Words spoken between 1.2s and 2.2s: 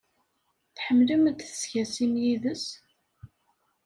ad teskasim